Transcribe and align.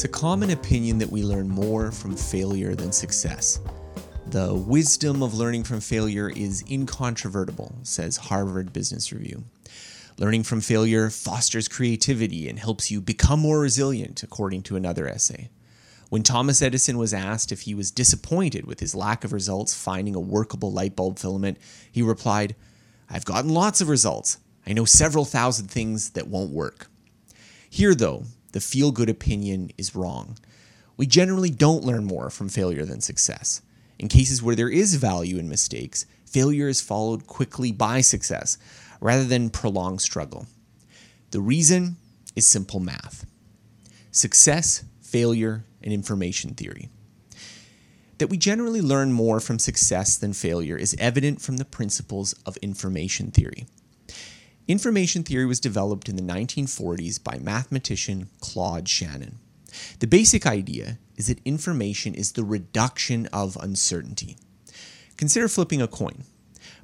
It's 0.00 0.06
a 0.06 0.08
common 0.08 0.48
opinion 0.48 0.96
that 0.96 1.12
we 1.12 1.22
learn 1.22 1.46
more 1.46 1.92
from 1.92 2.16
failure 2.16 2.74
than 2.74 2.90
success. 2.90 3.60
The 4.28 4.54
wisdom 4.54 5.22
of 5.22 5.34
learning 5.34 5.64
from 5.64 5.80
failure 5.80 6.30
is 6.30 6.64
incontrovertible, 6.70 7.74
says 7.82 8.16
Harvard 8.16 8.72
Business 8.72 9.12
Review. 9.12 9.44
Learning 10.16 10.42
from 10.42 10.62
failure 10.62 11.10
fosters 11.10 11.68
creativity 11.68 12.48
and 12.48 12.58
helps 12.58 12.90
you 12.90 13.02
become 13.02 13.40
more 13.40 13.60
resilient, 13.60 14.22
according 14.22 14.62
to 14.62 14.76
another 14.76 15.06
essay. 15.06 15.50
When 16.08 16.22
Thomas 16.22 16.62
Edison 16.62 16.96
was 16.96 17.12
asked 17.12 17.52
if 17.52 17.60
he 17.60 17.74
was 17.74 17.90
disappointed 17.90 18.64
with 18.64 18.80
his 18.80 18.94
lack 18.94 19.22
of 19.22 19.34
results 19.34 19.74
finding 19.74 20.14
a 20.14 20.18
workable 20.18 20.72
light 20.72 20.96
bulb 20.96 21.18
filament, 21.18 21.58
he 21.92 22.00
replied, 22.00 22.56
I've 23.10 23.26
gotten 23.26 23.50
lots 23.52 23.82
of 23.82 23.90
results. 23.90 24.38
I 24.66 24.72
know 24.72 24.86
several 24.86 25.26
thousand 25.26 25.70
things 25.70 26.12
that 26.12 26.26
won't 26.26 26.52
work. 26.52 26.86
Here, 27.68 27.94
though, 27.94 28.24
the 28.52 28.60
feel 28.60 28.92
good 28.92 29.08
opinion 29.08 29.70
is 29.78 29.94
wrong. 29.94 30.36
We 30.96 31.06
generally 31.06 31.50
don't 31.50 31.84
learn 31.84 32.04
more 32.04 32.30
from 32.30 32.48
failure 32.48 32.84
than 32.84 33.00
success. 33.00 33.62
In 33.98 34.08
cases 34.08 34.42
where 34.42 34.56
there 34.56 34.68
is 34.68 34.94
value 34.94 35.38
in 35.38 35.48
mistakes, 35.48 36.06
failure 36.24 36.68
is 36.68 36.80
followed 36.80 37.26
quickly 37.26 37.72
by 37.72 38.00
success 38.00 38.58
rather 39.00 39.24
than 39.24 39.50
prolonged 39.50 40.00
struggle. 40.00 40.46
The 41.30 41.40
reason 41.40 41.96
is 42.36 42.46
simple 42.46 42.80
math 42.80 43.26
success, 44.12 44.84
failure, 45.00 45.64
and 45.82 45.92
information 45.92 46.54
theory. 46.54 46.88
That 48.18 48.28
we 48.28 48.36
generally 48.36 48.82
learn 48.82 49.12
more 49.12 49.40
from 49.40 49.58
success 49.58 50.16
than 50.16 50.32
failure 50.32 50.76
is 50.76 50.96
evident 50.98 51.40
from 51.40 51.56
the 51.56 51.64
principles 51.64 52.34
of 52.44 52.56
information 52.58 53.30
theory. 53.30 53.66
Information 54.70 55.24
theory 55.24 55.46
was 55.46 55.58
developed 55.58 56.08
in 56.08 56.14
the 56.14 56.22
1940s 56.22 57.20
by 57.20 57.40
mathematician 57.40 58.28
Claude 58.38 58.88
Shannon. 58.88 59.40
The 59.98 60.06
basic 60.06 60.46
idea 60.46 61.00
is 61.16 61.26
that 61.26 61.44
information 61.44 62.14
is 62.14 62.30
the 62.30 62.44
reduction 62.44 63.26
of 63.32 63.58
uncertainty. 63.60 64.36
Consider 65.16 65.48
flipping 65.48 65.82
a 65.82 65.88
coin. 65.88 66.22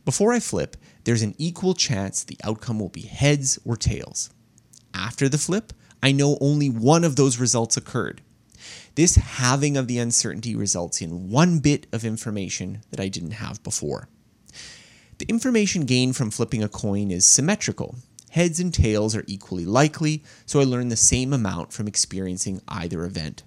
Before 0.05 0.33
I 0.33 0.41
flip, 0.41 0.77
there's 1.05 1.23
an 1.23 1.37
equal 1.39 1.75
chance 1.75 2.25
the 2.25 2.41
outcome 2.43 2.81
will 2.81 2.89
be 2.89 3.03
heads 3.03 3.57
or 3.65 3.77
tails. 3.77 4.31
After 4.93 5.29
the 5.29 5.39
flip, 5.39 5.73
I 6.03 6.11
know 6.11 6.39
only 6.41 6.69
one 6.69 7.05
of 7.05 7.15
those 7.15 7.39
results 7.39 7.77
occurred. 7.77 8.21
This 8.97 9.15
halving 9.15 9.77
of 9.77 9.87
the 9.87 10.01
uncertainty 10.01 10.57
results 10.57 11.01
in 11.01 11.31
one 11.31 11.61
bit 11.61 11.87
of 11.93 12.05
information 12.05 12.83
that 12.91 12.99
I 12.99 13.07
didn't 13.07 13.39
have 13.43 13.63
before. 13.63 14.09
The 15.19 15.27
information 15.31 15.87
gained 15.87 16.15
from 16.15 16.31
flipping 16.31 16.63
a 16.63 16.69
coin 16.69 17.11
is 17.11 17.25
symmetrical. 17.25 17.97
Heads 18.33 18.61
and 18.61 18.73
tails 18.73 19.17
are 19.17 19.25
equally 19.27 19.65
likely, 19.65 20.23
so 20.45 20.61
I 20.61 20.65
learn 20.65 20.91
the 20.91 20.97
same 20.97 21.33
amount 21.33 21.73
from 21.73 21.89
experiencing 21.89 22.61
either 22.69 23.03
event. 23.03 23.43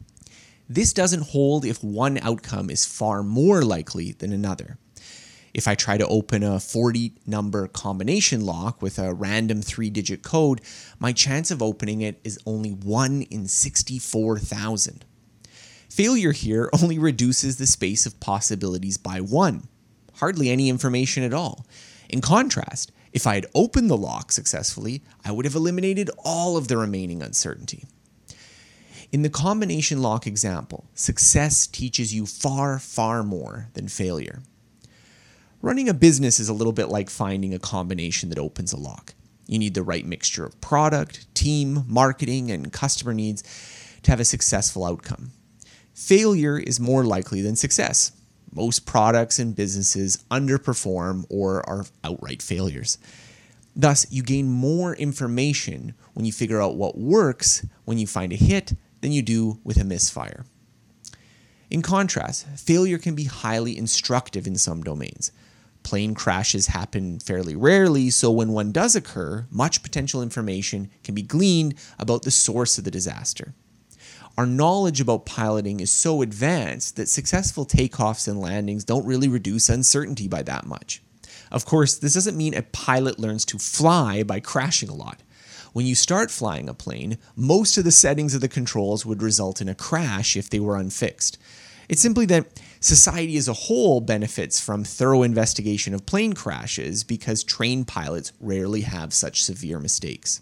This 0.67 0.93
doesn't 0.93 1.27
hold 1.27 1.65
if 1.65 1.83
one 1.83 2.17
outcome 2.23 2.71
is 2.71 2.87
far 2.87 3.21
more 3.21 3.61
likely 3.61 4.13
than 4.13 4.33
another. 4.33 4.79
If 5.53 5.67
I 5.67 5.75
try 5.75 5.99
to 5.99 6.07
open 6.07 6.41
a 6.41 6.59
40 6.59 7.13
number 7.27 7.67
combination 7.67 8.45
lock 8.47 8.81
with 8.81 8.97
a 8.97 9.13
random 9.13 9.61
three 9.61 9.91
digit 9.91 10.23
code, 10.23 10.61
my 10.97 11.11
chance 11.13 11.51
of 11.51 11.61
opening 11.61 12.01
it 12.01 12.19
is 12.23 12.39
only 12.47 12.71
1 12.71 13.23
in 13.23 13.47
64,000. 13.47 15.05
Failure 15.87 16.31
here 16.31 16.69
only 16.81 16.97
reduces 16.97 17.57
the 17.57 17.67
space 17.67 18.07
of 18.07 18.19
possibilities 18.19 18.97
by 18.97 19.21
1 19.21 19.68
hardly 20.19 20.49
any 20.49 20.69
information 20.69 21.23
at 21.23 21.33
all. 21.33 21.65
In 22.09 22.21
contrast, 22.21 22.91
if 23.11 23.25
I 23.25 23.35
had 23.35 23.47
opened 23.55 23.89
the 23.89 23.97
lock 23.97 24.31
successfully, 24.31 25.01
I 25.25 25.31
would 25.31 25.45
have 25.45 25.55
eliminated 25.55 26.09
all 26.23 26.57
of 26.57 26.67
the 26.67 26.77
remaining 26.77 27.21
uncertainty. 27.21 27.85
In 29.11 29.23
the 29.23 29.29
combination 29.29 30.01
lock 30.01 30.27
example, 30.27 30.85
success 30.93 31.65
teaches 31.65 32.13
you 32.13 32.25
far, 32.25 32.77
far 32.77 33.23
more 33.23 33.69
than 33.73 33.87
failure. 33.87 34.43
Running 35.61 35.89
a 35.89 35.93
business 35.93 36.39
is 36.39 36.47
a 36.47 36.53
little 36.53 36.73
bit 36.73 36.89
like 36.89 37.09
finding 37.09 37.53
a 37.53 37.59
combination 37.59 38.29
that 38.29 38.37
opens 38.37 38.71
a 38.71 38.77
lock. 38.77 39.15
You 39.47 39.57
need 39.57 39.73
the 39.73 39.83
right 39.83 40.05
mixture 40.05 40.45
of 40.45 40.61
product, 40.61 41.33
team, 41.33 41.85
marketing, 41.87 42.51
and 42.51 42.71
customer 42.71 43.13
needs 43.13 43.43
to 44.03 44.11
have 44.11 44.19
a 44.19 44.25
successful 44.25 44.85
outcome. 44.85 45.31
Failure 45.93 46.57
is 46.57 46.79
more 46.79 47.03
likely 47.03 47.41
than 47.41 47.55
success 47.55 48.11
most 48.53 48.85
products 48.85 49.39
and 49.39 49.55
businesses 49.55 50.23
underperform 50.31 51.25
or 51.29 51.67
are 51.69 51.85
outright 52.03 52.41
failures. 52.41 52.97
Thus, 53.75 54.05
you 54.09 54.23
gain 54.23 54.49
more 54.49 54.95
information 54.95 55.93
when 56.13 56.25
you 56.25 56.31
figure 56.31 56.61
out 56.61 56.75
what 56.75 56.97
works 56.97 57.65
when 57.85 57.97
you 57.97 58.07
find 58.07 58.33
a 58.33 58.35
hit 58.35 58.73
than 59.01 59.11
you 59.11 59.21
do 59.21 59.59
with 59.63 59.77
a 59.77 59.85
misfire. 59.85 60.45
In 61.69 61.81
contrast, 61.81 62.47
failure 62.57 62.97
can 62.97 63.15
be 63.15 63.25
highly 63.25 63.77
instructive 63.77 64.47
in 64.47 64.55
some 64.55 64.83
domains. 64.83 65.31
Plane 65.83 66.13
crashes 66.13 66.67
happen 66.67 67.19
fairly 67.19 67.55
rarely, 67.55 68.09
so 68.09 68.31
when 68.31 68.51
one 68.51 68.71
does 68.71 68.95
occur, 68.95 69.47
much 69.49 69.83
potential 69.83 70.21
information 70.21 70.89
can 71.03 71.15
be 71.15 71.21
gleaned 71.21 71.75
about 71.97 72.23
the 72.23 72.31
source 72.31 72.77
of 72.77 72.83
the 72.83 72.91
disaster 72.91 73.53
our 74.37 74.45
knowledge 74.45 75.01
about 75.01 75.25
piloting 75.25 75.79
is 75.79 75.91
so 75.91 76.21
advanced 76.21 76.95
that 76.95 77.09
successful 77.09 77.65
takeoffs 77.65 78.27
and 78.27 78.39
landings 78.39 78.85
don't 78.85 79.05
really 79.05 79.27
reduce 79.27 79.69
uncertainty 79.69 80.27
by 80.27 80.43
that 80.43 80.65
much. 80.65 81.01
Of 81.51 81.65
course, 81.65 81.97
this 81.97 82.13
doesn't 82.13 82.37
mean 82.37 82.53
a 82.53 82.61
pilot 82.61 83.19
learns 83.19 83.43
to 83.45 83.57
fly 83.57 84.23
by 84.23 84.39
crashing 84.39 84.89
a 84.89 84.95
lot. 84.95 85.21
When 85.73 85.85
you 85.85 85.95
start 85.95 86.31
flying 86.31 86.69
a 86.69 86.73
plane, 86.73 87.17
most 87.35 87.77
of 87.77 87.83
the 87.83 87.91
settings 87.91 88.33
of 88.33 88.41
the 88.41 88.47
controls 88.47 89.05
would 89.05 89.21
result 89.21 89.61
in 89.61 89.69
a 89.69 89.75
crash 89.75 90.35
if 90.35 90.49
they 90.49 90.59
were 90.59 90.77
unfixed. 90.77 91.37
It's 91.87 92.01
simply 92.01 92.25
that 92.27 92.47
society 92.79 93.35
as 93.37 93.47
a 93.47 93.53
whole 93.53 93.99
benefits 93.99 94.59
from 94.59 94.83
thorough 94.83 95.23
investigation 95.23 95.93
of 95.93 96.05
plane 96.05 96.33
crashes 96.33 97.03
because 97.03 97.43
trained 97.43 97.87
pilots 97.87 98.31
rarely 98.39 98.81
have 98.81 99.13
such 99.13 99.43
severe 99.43 99.79
mistakes 99.79 100.41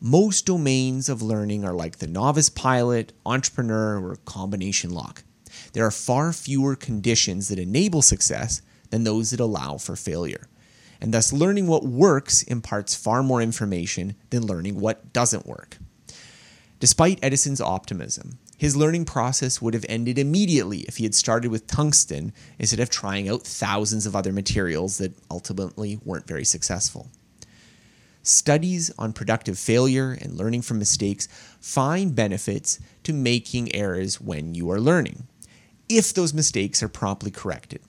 most 0.00 0.46
domains 0.46 1.10
of 1.10 1.20
learning 1.20 1.64
are 1.64 1.74
like 1.74 1.98
the 1.98 2.06
novice 2.06 2.48
pilot, 2.48 3.12
entrepreneur, 3.26 4.02
or 4.02 4.16
combination 4.24 4.90
lock. 4.90 5.24
There 5.74 5.84
are 5.84 5.90
far 5.90 6.32
fewer 6.32 6.74
conditions 6.74 7.48
that 7.48 7.58
enable 7.58 8.00
success 8.00 8.62
than 8.88 9.04
those 9.04 9.30
that 9.30 9.40
allow 9.40 9.76
for 9.76 9.96
failure. 9.96 10.48
And 11.02 11.12
thus, 11.12 11.32
learning 11.32 11.66
what 11.66 11.84
works 11.84 12.42
imparts 12.42 12.94
far 12.94 13.22
more 13.22 13.42
information 13.42 14.16
than 14.30 14.46
learning 14.46 14.80
what 14.80 15.12
doesn't 15.12 15.46
work. 15.46 15.78
Despite 16.78 17.22
Edison's 17.22 17.60
optimism, 17.60 18.38
his 18.56 18.76
learning 18.76 19.04
process 19.04 19.60
would 19.60 19.74
have 19.74 19.86
ended 19.88 20.18
immediately 20.18 20.80
if 20.80 20.96
he 20.96 21.04
had 21.04 21.14
started 21.14 21.50
with 21.50 21.66
tungsten 21.66 22.32
instead 22.58 22.80
of 22.80 22.90
trying 22.90 23.28
out 23.28 23.42
thousands 23.42 24.06
of 24.06 24.16
other 24.16 24.32
materials 24.32 24.98
that 24.98 25.14
ultimately 25.30 25.98
weren't 26.04 26.26
very 26.26 26.44
successful. 26.44 27.10
Studies 28.22 28.90
on 28.98 29.12
productive 29.12 29.58
failure 29.58 30.12
and 30.20 30.36
learning 30.36 30.62
from 30.62 30.78
mistakes 30.78 31.26
find 31.60 32.14
benefits 32.14 32.78
to 33.04 33.12
making 33.12 33.74
errors 33.74 34.20
when 34.20 34.54
you 34.54 34.70
are 34.70 34.80
learning, 34.80 35.26
if 35.88 36.12
those 36.12 36.34
mistakes 36.34 36.82
are 36.82 36.88
promptly 36.88 37.30
corrected. 37.30 37.80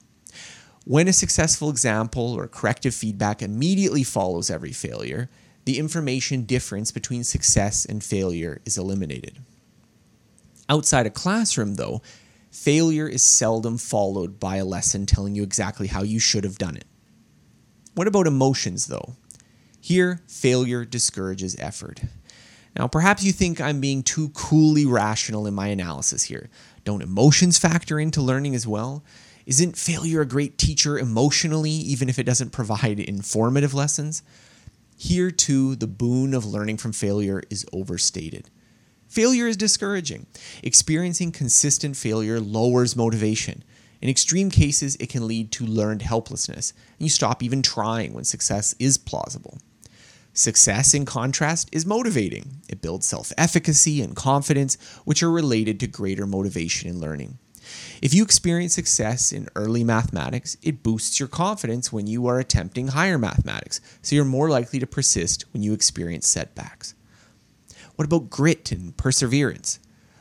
When 0.86 1.08
a 1.08 1.14
successful 1.14 1.70
example 1.70 2.34
or 2.34 2.48
corrective 2.48 2.96
feedback 2.96 3.42
immediately 3.42 4.04
follows 4.04 4.50
every 4.50 4.72
failure, 4.72 5.30
the 5.66 5.78
information 5.78 6.46
difference 6.46 6.92
between 6.92 7.24
success 7.24 7.86
and 7.86 8.04
failure 8.04 8.62
is 8.66 8.78
eliminated. 8.78 9.40
Outside 10.68 11.06
a 11.06 11.12
classroom, 11.12 11.76
though, 11.76 12.02
failure 12.50 13.08
is 13.08 13.22
seldom 13.22 13.78
followed 13.78 14.40
by 14.40 14.56
a 14.56 14.66
lesson 14.66 15.06
telling 15.06 15.36
you 15.36 15.44
exactly 15.44 15.88
how 15.88 16.02
you 16.02 16.20
should 16.20 16.46
have 16.46 16.58
done 16.58 16.78
it. 16.78 16.86
What 17.94 18.08
about 18.08 18.26
emotions, 18.26 18.88
though? 18.88 19.18
Here, 19.82 20.22
failure 20.28 20.86
discourages 20.86 21.56
effort. 21.60 22.02
Now, 22.78 22.88
perhaps 22.88 23.24
you 23.24 23.32
think 23.32 23.60
I'm 23.60 23.82
being 23.82 24.04
too 24.04 24.30
coolly 24.30 24.86
rational 24.86 25.48
in 25.48 25.56
my 25.56 25.68
analysis 25.68 26.24
here. 26.24 26.50
Don't 26.86 27.02
emotions 27.02 27.58
factor 27.58 28.00
into 28.00 28.22
learning 28.22 28.56
as 28.56 28.68
well? 28.68 29.04
Isn't 29.46 29.76
failure 29.76 30.22
a 30.22 30.26
great 30.26 30.60
teacher 30.60 31.00
emotionally, 31.00 31.72
even 31.72 32.10
if 32.10 32.20
it 32.20 32.24
doesn't 32.24 32.52
provide 32.52 33.00
informative 33.00 33.74
lessons? 33.74 34.24
Here, 34.96 35.32
too, 35.32 35.76
the 35.76 35.88
boon 35.88 36.36
of 36.36 36.46
learning 36.46 36.78
from 36.78 36.92
failure 36.92 37.42
is 37.50 37.66
overstated. 37.74 38.52
Failure 39.08 39.48
is 39.48 39.58
discouraging. 39.58 40.28
Experiencing 40.62 41.32
consistent 41.32 41.98
failure 41.98 42.40
lowers 42.40 42.96
motivation. 42.96 43.64
In 44.00 44.10
extreme 44.10 44.50
cases, 44.50 44.96
it 45.00 45.10
can 45.10 45.28
lead 45.28 45.52
to 45.54 45.66
learned 45.66 46.04
helplessness, 46.04 46.72
and 46.98 47.06
you 47.06 47.10
stop 47.10 47.44
even 47.44 47.62
trying 47.62 48.14
when 48.14 48.24
success 48.24 48.74
is 48.80 48.98
plausible. 48.98 49.58
Success, 50.34 50.94
in 50.94 51.06
contrast, 51.06 51.70
is 51.74 51.86
motivating. 51.86 52.62
It 52.70 52.82
builds 52.82 53.06
self 53.06 53.34
efficacy 53.38 54.02
and 54.02 54.16
confidence, 54.16 54.78
which 55.04 55.22
are 55.22 55.32
related 55.32 55.80
to 55.80 55.88
greater 55.88 56.26
motivation 56.26 56.90
in 56.90 57.00
learning. 57.00 57.38
If 58.02 58.14
you 58.14 58.24
experience 58.24 58.74
success 58.74 59.32
in 59.32 59.50
early 59.56 59.84
mathematics, 59.84 60.58
it 60.62 60.84
boosts 60.84 61.20
your 61.20 61.30
confidence 61.30 61.92
when 61.92 62.08
you 62.08 62.28
are 62.28 62.40
attempting 62.40 62.90
higher 62.90 63.18
mathematics, 63.18 63.82
so 64.02 64.16
you're 64.16 64.26
more 64.26 64.50
likely 64.50 64.80
to 64.80 64.88
persist 64.88 65.46
when 65.54 65.64
you 65.64 65.74
experience 65.74 66.28
setbacks. 66.28 66.96
What 67.96 68.06
about 68.06 68.30
grit 68.30 68.72
and 68.72 68.96
perseverance? 68.98 69.80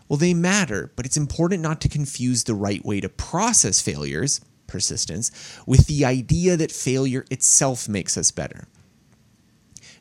Well, 0.08 0.18
they 0.18 0.34
matter, 0.34 0.92
but 0.96 1.06
it's 1.06 1.16
important 1.16 1.62
not 1.62 1.80
to 1.82 1.88
confuse 1.88 2.44
the 2.44 2.54
right 2.54 2.84
way 2.84 3.00
to 3.00 3.08
process 3.08 3.80
failures, 3.80 4.40
persistence, 4.66 5.30
with 5.66 5.86
the 5.86 6.04
idea 6.04 6.56
that 6.56 6.72
failure 6.72 7.24
itself 7.30 7.88
makes 7.88 8.18
us 8.18 8.32
better. 8.32 8.66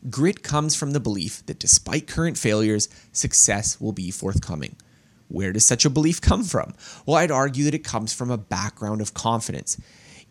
Grit 0.09 0.43
comes 0.43 0.75
from 0.75 0.91
the 0.91 0.99
belief 0.99 1.45
that 1.47 1.59
despite 1.59 2.07
current 2.07 2.37
failures, 2.37 2.87
success 3.11 3.81
will 3.81 3.91
be 3.91 4.11
forthcoming. 4.11 4.77
Where 5.27 5.51
does 5.51 5.65
such 5.65 5.83
a 5.83 5.89
belief 5.89 6.21
come 6.21 6.43
from? 6.43 6.73
Well, 7.05 7.17
I'd 7.17 7.31
argue 7.31 7.65
that 7.65 7.73
it 7.73 7.83
comes 7.83 8.13
from 8.13 8.31
a 8.31 8.37
background 8.37 9.01
of 9.01 9.13
confidence, 9.13 9.79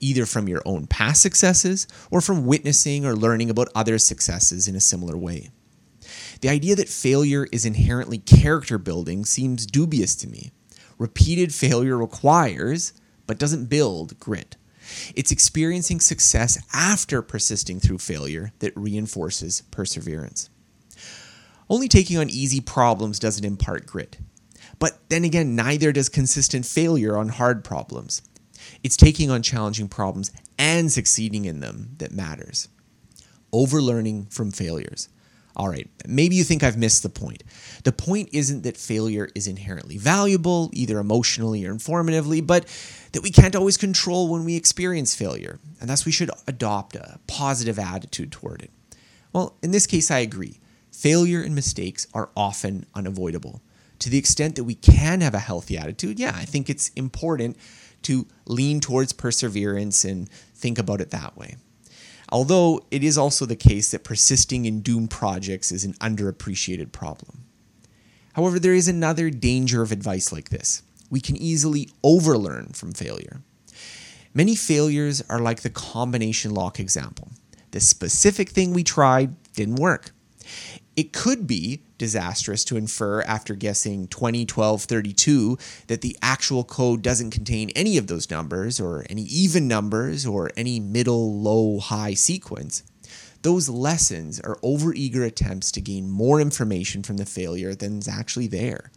either 0.00 0.26
from 0.26 0.48
your 0.48 0.62
own 0.64 0.86
past 0.86 1.20
successes 1.20 1.86
or 2.10 2.20
from 2.20 2.46
witnessing 2.46 3.04
or 3.04 3.14
learning 3.14 3.50
about 3.50 3.68
other 3.74 3.98
successes 3.98 4.68
in 4.68 4.74
a 4.74 4.80
similar 4.80 5.16
way. 5.16 5.50
The 6.40 6.48
idea 6.48 6.74
that 6.76 6.88
failure 6.88 7.46
is 7.52 7.66
inherently 7.66 8.18
character 8.18 8.78
building 8.78 9.24
seems 9.24 9.66
dubious 9.66 10.16
to 10.16 10.28
me. 10.28 10.52
Repeated 10.96 11.54
failure 11.54 11.96
requires, 11.96 12.92
but 13.26 13.38
doesn't 13.38 13.66
build, 13.66 14.18
grit. 14.18 14.56
It's 15.14 15.32
experiencing 15.32 16.00
success 16.00 16.58
after 16.72 17.22
persisting 17.22 17.80
through 17.80 17.98
failure 17.98 18.52
that 18.60 18.76
reinforces 18.76 19.62
perseverance. 19.70 20.50
Only 21.70 21.88
taking 21.88 22.16
on 22.18 22.30
easy 22.30 22.60
problems 22.60 23.18
doesn't 23.18 23.44
impart 23.44 23.86
grit. 23.86 24.18
But 24.78 24.98
then 25.08 25.24
again, 25.24 25.54
neither 25.56 25.92
does 25.92 26.08
consistent 26.08 26.64
failure 26.64 27.16
on 27.16 27.28
hard 27.28 27.64
problems. 27.64 28.22
It's 28.82 28.96
taking 28.96 29.30
on 29.30 29.42
challenging 29.42 29.88
problems 29.88 30.30
and 30.58 30.90
succeeding 30.90 31.44
in 31.44 31.60
them 31.60 31.90
that 31.98 32.12
matters. 32.12 32.68
Overlearning 33.52 34.26
from 34.26 34.50
failures. 34.50 35.08
All 35.58 35.68
right, 35.68 35.90
maybe 36.06 36.36
you 36.36 36.44
think 36.44 36.62
I've 36.62 36.76
missed 36.76 37.02
the 37.02 37.08
point. 37.08 37.42
The 37.82 37.90
point 37.90 38.28
isn't 38.32 38.62
that 38.62 38.76
failure 38.76 39.28
is 39.34 39.48
inherently 39.48 39.98
valuable, 39.98 40.70
either 40.72 41.00
emotionally 41.00 41.66
or 41.66 41.74
informatively, 41.74 42.46
but 42.46 42.64
that 43.10 43.24
we 43.24 43.32
can't 43.32 43.56
always 43.56 43.76
control 43.76 44.28
when 44.28 44.44
we 44.44 44.54
experience 44.54 45.16
failure, 45.16 45.58
and 45.80 45.90
thus 45.90 46.06
we 46.06 46.12
should 46.12 46.30
adopt 46.46 46.94
a 46.94 47.18
positive 47.26 47.76
attitude 47.76 48.30
toward 48.30 48.62
it. 48.62 48.70
Well, 49.32 49.56
in 49.60 49.72
this 49.72 49.86
case, 49.86 50.12
I 50.12 50.20
agree. 50.20 50.60
Failure 50.92 51.42
and 51.42 51.56
mistakes 51.56 52.06
are 52.14 52.30
often 52.36 52.86
unavoidable. 52.94 53.60
To 53.98 54.10
the 54.10 54.18
extent 54.18 54.54
that 54.54 54.64
we 54.64 54.76
can 54.76 55.22
have 55.22 55.34
a 55.34 55.40
healthy 55.40 55.76
attitude, 55.76 56.20
yeah, 56.20 56.34
I 56.36 56.44
think 56.44 56.70
it's 56.70 56.90
important 56.90 57.56
to 58.02 58.28
lean 58.46 58.78
towards 58.78 59.12
perseverance 59.12 60.04
and 60.04 60.30
think 60.54 60.78
about 60.78 61.00
it 61.00 61.10
that 61.10 61.36
way. 61.36 61.56
Although 62.30 62.82
it 62.90 63.02
is 63.02 63.16
also 63.16 63.46
the 63.46 63.56
case 63.56 63.90
that 63.90 64.04
persisting 64.04 64.66
in 64.66 64.82
doomed 64.82 65.10
projects 65.10 65.72
is 65.72 65.84
an 65.84 65.94
underappreciated 65.94 66.92
problem. 66.92 67.44
However, 68.34 68.58
there 68.58 68.74
is 68.74 68.88
another 68.88 69.30
danger 69.30 69.82
of 69.82 69.92
advice 69.92 70.32
like 70.32 70.50
this. 70.50 70.82
We 71.10 71.20
can 71.20 71.36
easily 71.36 71.88
overlearn 72.04 72.74
from 72.74 72.92
failure. 72.92 73.40
Many 74.34 74.54
failures 74.54 75.22
are 75.28 75.40
like 75.40 75.62
the 75.62 75.70
combination 75.70 76.52
lock 76.52 76.78
example. 76.78 77.30
The 77.70 77.80
specific 77.80 78.50
thing 78.50 78.72
we 78.72 78.84
tried 78.84 79.34
didn't 79.54 79.76
work. 79.76 80.12
It 80.96 81.12
could 81.12 81.46
be 81.46 81.82
disastrous 81.98 82.64
to 82.64 82.76
infer 82.76 83.22
after 83.22 83.54
guessing 83.54 84.06
20, 84.08 84.46
12, 84.46 84.82
32 84.82 85.58
that 85.88 86.00
the 86.00 86.16
actual 86.22 86.64
code 86.64 87.02
doesn't 87.02 87.30
contain 87.30 87.70
any 87.70 87.98
of 87.98 88.06
those 88.06 88.30
numbers 88.30 88.80
or 88.80 89.04
any 89.10 89.22
even 89.22 89.68
numbers 89.68 90.24
or 90.24 90.50
any 90.56 90.80
middle, 90.80 91.40
low, 91.40 91.80
high 91.80 92.14
sequence. 92.14 92.82
Those 93.42 93.68
lessons 93.68 94.40
are 94.40 94.56
overeager 94.56 95.24
attempts 95.24 95.70
to 95.72 95.80
gain 95.80 96.10
more 96.10 96.40
information 96.40 97.02
from 97.02 97.18
the 97.18 97.26
failure 97.26 97.74
than 97.74 97.98
is 97.98 98.08
actually 98.08 98.48
there. 98.48 98.90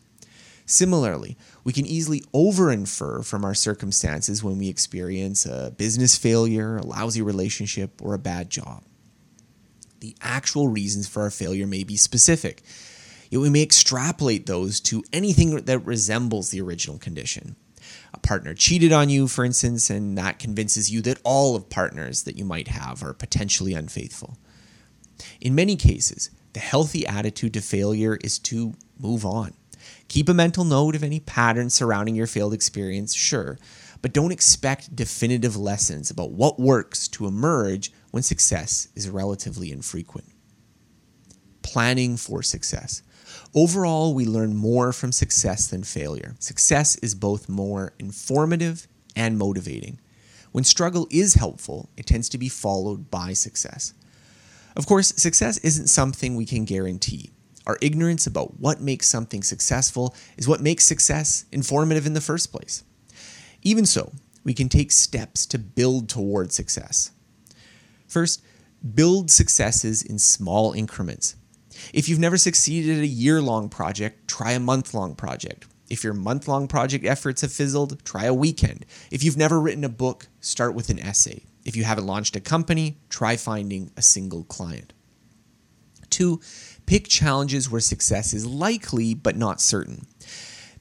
Similarly, 0.66 1.38
we 1.64 1.74
can 1.74 1.86
easily 1.86 2.24
over 2.34 2.72
infer 2.72 3.24
from 3.24 3.44
our 3.44 3.54
circumstances 3.54 4.44
when 4.44 4.58
we 4.58 4.70
experience 4.70 5.46
a 5.46 5.74
business 5.78 6.18
failure, 6.18 6.78
a 6.78 6.86
lousy 6.86 7.22
relationship, 7.22 8.02
or 8.02 8.14
a 8.14 8.20
bad 8.20 8.50
job 8.50 8.84
the 10.02 10.16
actual 10.22 10.68
reasons 10.68 11.08
for 11.08 11.22
our 11.22 11.32
failure 11.32 11.66
may 11.66 11.84
be 11.84 11.96
specific. 11.96 12.64
Yet 13.30 13.40
we 13.40 13.50
may 13.50 13.62
extrapolate 13.64 14.46
those 14.46 14.80
to 14.82 15.04
anything 15.14 15.56
that 15.56 15.86
resembles 15.86 16.50
the 16.50 16.62
original 16.62 16.98
condition. 16.98 17.56
A 18.14 18.20
partner 18.20 18.54
cheated 18.54 18.92
on 18.92 19.10
you, 19.10 19.28
for 19.28 19.46
instance, 19.46 19.90
and 19.90 20.18
that 20.18 20.40
convinces 20.40 20.92
you 20.92 21.02
that 21.02 21.20
all 21.24 21.56
of 21.56 21.70
partners 21.70 22.24
that 22.24 22.38
you 22.38 22.46
might 22.46 22.68
have 22.68 23.04
are 23.04 23.14
potentially 23.14 23.74
unfaithful. 23.74 24.38
In 25.40 25.56
many 25.56 25.76
cases, 25.76 26.30
the 26.54 26.60
healthy 26.60 27.08
attitude 27.08 27.54
to 27.54 27.62
failure 27.62 28.18
is 28.24 28.38
to 28.40 28.74
move 29.00 29.26
on. 29.26 29.54
Keep 30.10 30.30
a 30.30 30.34
mental 30.34 30.64
note 30.64 30.96
of 30.96 31.04
any 31.04 31.20
patterns 31.20 31.74
surrounding 31.74 32.16
your 32.16 32.28
failed 32.28 32.54
experience, 32.54 33.14
sure, 33.14 33.58
but 34.02 34.14
don't 34.14 34.32
expect 34.32 34.96
definitive 34.96 35.56
lessons 35.56 36.12
about 36.12 36.32
what 36.32 36.60
works 36.60 37.08
to 37.08 37.28
emerge 37.28 37.92
when 38.12 38.24
success 38.24 38.90
is 38.96 39.10
relatively 39.10 39.72
infrequent. 39.72 40.28
Planning 41.62 42.18
for 42.18 42.44
success. 42.44 43.02
Overall, 43.54 44.14
we 44.14 44.26
learn 44.26 44.56
more 44.56 44.94
from 44.94 45.12
success 45.12 45.68
than 45.68 45.84
failure. 45.84 46.36
Success 46.40 46.96
is 46.98 47.16
both 47.16 47.50
more 47.50 47.94
informative 48.00 48.88
and 49.16 49.38
motivating. 49.38 50.00
When 50.52 50.64
struggle 50.64 51.08
is 51.10 51.36
helpful, 51.36 51.90
it 51.96 52.06
tends 52.06 52.30
to 52.30 52.38
be 52.38 52.50
followed 52.50 53.10
by 53.10 53.34
success. 53.34 53.94
Of 54.76 54.86
course, 54.86 55.14
success 55.16 55.58
isn't 55.60 55.88
something 55.88 56.36
we 56.36 56.46
can 56.46 56.66
guarantee. 56.66 57.32
Our 57.68 57.78
ignorance 57.82 58.26
about 58.26 58.60
what 58.60 58.82
makes 58.82 59.08
something 59.08 59.44
successful 59.44 60.16
is 60.38 60.48
what 60.48 60.62
makes 60.62 60.86
success 60.86 61.46
informative 61.52 62.06
in 62.06 62.14
the 62.14 62.22
first 62.22 62.52
place. 62.52 62.84
Even 63.62 63.86
so, 63.86 64.12
we 64.44 64.54
can 64.54 64.70
take 64.70 64.92
steps 64.92 65.46
to 65.48 65.60
build 65.60 66.10
toward 66.10 66.52
success. 66.52 67.12
First, 68.12 68.42
build 68.94 69.32
successes 69.32 70.04
in 70.04 70.20
small 70.20 70.74
increments. 70.74 71.38
If 71.94 72.10
you've 72.10 72.20
never 72.20 72.36
succeeded 72.36 72.98
at 72.98 73.04
a 73.04 73.08
year 73.08 73.42
long 73.42 73.70
project, 73.70 74.28
try 74.28 74.52
a 74.52 74.60
month 74.60 74.94
long 74.94 75.16
project. 75.16 75.66
If 75.90 76.04
your 76.04 76.14
month 76.14 76.46
long 76.46 76.68
project 76.68 77.06
efforts 77.06 77.40
have 77.40 77.54
fizzled, 77.54 78.04
try 78.04 78.26
a 78.26 78.34
weekend. 78.34 78.86
If 79.12 79.24
you've 79.24 79.38
never 79.38 79.62
written 79.62 79.86
a 79.86 79.90
book, 79.90 80.28
start 80.42 80.76
with 80.76 80.90
an 80.90 81.00
essay. 81.00 81.44
If 81.64 81.78
you 81.78 81.86
haven't 81.86 82.06
launched 82.06 82.36
a 82.36 82.42
company, 82.42 82.98
try 83.08 83.38
finding 83.38 83.92
a 83.96 84.02
single 84.02 84.44
client. 84.44 84.92
Two, 86.10 86.42
pick 86.86 87.08
challenges 87.08 87.72
where 87.72 87.80
success 87.80 88.34
is 88.34 88.46
likely 88.46 89.14
but 89.14 89.38
not 89.38 89.62
certain. 89.62 90.06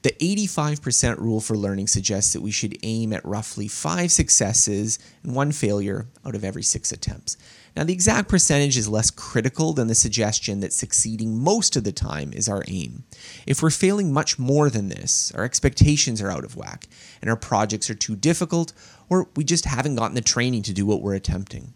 The 0.03 0.13
85% 0.19 1.19
rule 1.19 1.39
for 1.41 1.55
learning 1.55 1.87
suggests 1.87 2.33
that 2.33 2.41
we 2.41 2.49
should 2.49 2.77
aim 2.81 3.13
at 3.13 3.23
roughly 3.23 3.67
five 3.67 4.11
successes 4.11 4.97
and 5.21 5.35
one 5.35 5.51
failure 5.51 6.07
out 6.25 6.33
of 6.33 6.43
every 6.43 6.63
six 6.63 6.91
attempts. 6.91 7.37
Now, 7.75 7.83
the 7.83 7.93
exact 7.93 8.27
percentage 8.27 8.77
is 8.77 8.89
less 8.89 9.11
critical 9.11 9.73
than 9.73 9.87
the 9.87 9.95
suggestion 9.95 10.59
that 10.59 10.73
succeeding 10.73 11.37
most 11.37 11.75
of 11.75 11.83
the 11.83 11.91
time 11.91 12.33
is 12.33 12.49
our 12.49 12.63
aim. 12.67 13.03
If 13.45 13.61
we're 13.61 13.69
failing 13.69 14.11
much 14.11 14.39
more 14.39 14.71
than 14.71 14.89
this, 14.89 15.31
our 15.35 15.43
expectations 15.43 16.19
are 16.19 16.31
out 16.31 16.43
of 16.43 16.57
whack, 16.57 16.87
and 17.21 17.29
our 17.29 17.37
projects 17.37 17.89
are 17.89 17.95
too 17.95 18.15
difficult, 18.15 18.73
or 19.07 19.29
we 19.35 19.43
just 19.43 19.65
haven't 19.65 19.95
gotten 19.95 20.15
the 20.15 20.21
training 20.21 20.63
to 20.63 20.73
do 20.73 20.85
what 20.85 21.01
we're 21.01 21.13
attempting. 21.13 21.73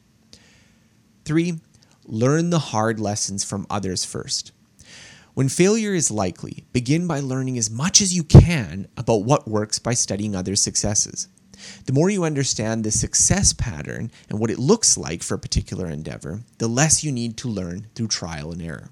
Three, 1.26 1.60
learn 2.06 2.50
the 2.50 2.60
hard 2.60 3.00
lessons 3.00 3.44
from 3.44 3.68
others 3.70 4.04
first. 4.04 4.52
When 5.36 5.50
failure 5.50 5.94
is 5.94 6.10
likely, 6.10 6.64
begin 6.72 7.08
by 7.08 7.20
learning 7.20 7.58
as 7.58 7.70
much 7.70 8.02
as 8.02 8.16
you 8.16 8.24
can 8.24 8.88
about 8.96 9.26
what 9.26 9.50
works 9.50 9.80
by 9.80 9.94
studying 9.94 10.34
others' 10.34 10.62
successes. 10.62 11.28
The 11.84 11.92
more 11.92 12.10
you 12.10 12.24
understand 12.24 12.86
the 12.86 12.92
success 12.92 13.52
pattern 13.52 14.12
and 14.30 14.40
what 14.40 14.50
it 14.50 14.60
looks 14.60 14.98
like 14.98 15.22
for 15.22 15.34
a 15.34 15.40
particular 15.40 15.88
endeavor, 15.88 16.44
the 16.58 16.70
less 16.70 17.04
you 17.04 17.12
need 17.12 17.36
to 17.38 17.50
learn 17.50 17.88
through 17.96 18.08
trial 18.08 18.54
and 18.54 18.62
error. 18.62 18.92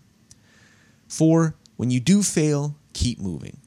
Four, 1.07 1.55
when 1.77 1.91
you 1.91 2.01
do 2.01 2.21
fail, 2.21 2.75
keep 2.91 3.21
moving. 3.21 3.61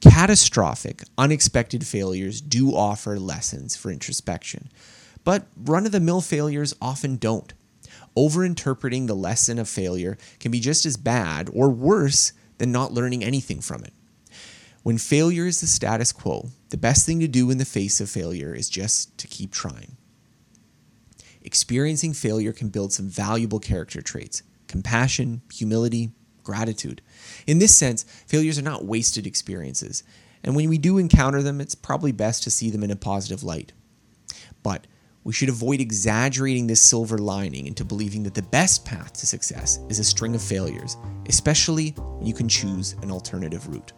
Catastrophic, 0.00 1.04
unexpected 1.16 1.86
failures 1.86 2.40
do 2.40 2.74
offer 2.74 3.20
lessons 3.20 3.76
for 3.76 3.92
introspection, 3.92 4.70
but 5.22 5.46
run 5.56 5.86
of 5.86 5.92
the 5.92 6.00
mill 6.00 6.20
failures 6.20 6.74
often 6.82 7.14
don't 7.14 7.52
overinterpreting 8.16 9.06
the 9.06 9.14
lesson 9.14 9.58
of 9.58 9.68
failure 9.68 10.18
can 10.40 10.50
be 10.50 10.60
just 10.60 10.86
as 10.86 10.96
bad 10.96 11.50
or 11.52 11.68
worse 11.70 12.32
than 12.58 12.72
not 12.72 12.92
learning 12.92 13.24
anything 13.24 13.60
from 13.60 13.84
it. 13.84 13.92
When 14.82 14.98
failure 14.98 15.46
is 15.46 15.60
the 15.60 15.66
status 15.66 16.12
quo, 16.12 16.50
the 16.70 16.76
best 16.76 17.04
thing 17.04 17.20
to 17.20 17.28
do 17.28 17.50
in 17.50 17.58
the 17.58 17.64
face 17.64 18.00
of 18.00 18.08
failure 18.08 18.54
is 18.54 18.68
just 18.68 19.16
to 19.18 19.26
keep 19.26 19.52
trying. 19.52 19.96
Experiencing 21.42 22.12
failure 22.12 22.52
can 22.52 22.68
build 22.68 22.92
some 22.92 23.08
valuable 23.08 23.60
character 23.60 24.02
traits 24.02 24.42
compassion, 24.66 25.40
humility, 25.52 26.10
gratitude. 26.42 27.00
In 27.46 27.58
this 27.58 27.74
sense, 27.74 28.04
failures 28.26 28.58
are 28.58 28.62
not 28.62 28.84
wasted 28.84 29.26
experiences, 29.26 30.02
and 30.42 30.54
when 30.54 30.68
we 30.68 30.78
do 30.78 30.98
encounter 30.98 31.42
them, 31.42 31.60
it's 31.60 31.74
probably 31.74 32.12
best 32.12 32.42
to 32.44 32.50
see 32.50 32.70
them 32.70 32.82
in 32.82 32.90
a 32.90 32.96
positive 32.96 33.42
light. 33.42 33.72
But 34.62 34.86
we 35.28 35.34
should 35.34 35.50
avoid 35.50 35.78
exaggerating 35.78 36.66
this 36.66 36.80
silver 36.80 37.18
lining 37.18 37.66
into 37.66 37.84
believing 37.84 38.22
that 38.22 38.32
the 38.32 38.40
best 38.40 38.86
path 38.86 39.12
to 39.12 39.26
success 39.26 39.78
is 39.90 39.98
a 39.98 40.04
string 40.04 40.34
of 40.34 40.40
failures, 40.40 40.96
especially 41.26 41.90
when 41.90 42.24
you 42.26 42.32
can 42.32 42.48
choose 42.48 42.94
an 43.02 43.10
alternative 43.10 43.68
route. 43.68 43.92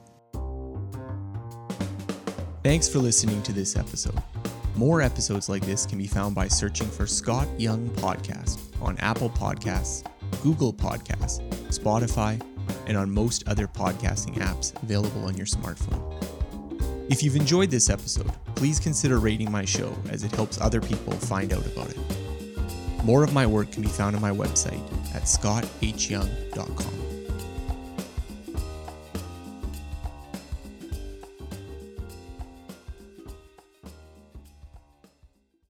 Thanks 2.64 2.88
for 2.88 2.99
listening 2.99 3.40
to 3.44 3.52
this 3.52 3.76
episode. 3.76 4.20
More 4.75 5.02
episodes 5.02 5.49
like 5.49 5.64
this 5.64 5.87
can 5.87 5.99
be 5.99 6.08
found 6.08 6.34
by 6.34 6.49
searching 6.49 6.88
for 6.88 7.06
Scott 7.06 7.46
Young 7.60 7.88
Podcast 7.90 8.58
on 8.82 8.99
Apple 8.99 9.30
Podcasts, 9.30 10.04
Google 10.42 10.72
Podcasts, 10.72 11.49
Spotify, 11.68 12.42
and 12.88 12.96
on 12.96 13.08
most 13.08 13.46
other 13.46 13.68
podcasting 13.68 14.34
apps 14.38 14.75
available 14.82 15.26
on 15.26 15.37
your 15.37 15.46
smartphone. 15.46 16.09
If 17.10 17.24
you've 17.24 17.34
enjoyed 17.34 17.72
this 17.72 17.90
episode, 17.90 18.30
please 18.54 18.78
consider 18.78 19.18
rating 19.18 19.50
my 19.50 19.64
show 19.64 19.92
as 20.10 20.22
it 20.22 20.30
helps 20.30 20.60
other 20.60 20.80
people 20.80 21.12
find 21.12 21.52
out 21.52 21.66
about 21.66 21.90
it. 21.90 21.98
More 23.02 23.24
of 23.24 23.34
my 23.34 23.44
work 23.44 23.72
can 23.72 23.82
be 23.82 23.88
found 23.88 24.14
on 24.14 24.22
my 24.22 24.30
website 24.30 24.80
at 25.12 25.22
scottHyoung.com. 25.22 27.09